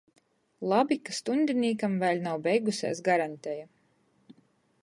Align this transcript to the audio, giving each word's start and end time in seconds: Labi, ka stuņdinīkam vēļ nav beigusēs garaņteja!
Labi, 0.71 0.97
ka 1.09 1.15
stuņdinīkam 1.17 1.99
vēļ 2.05 2.25
nav 2.29 2.41
beigusēs 2.49 3.03
garaņteja! 3.11 3.73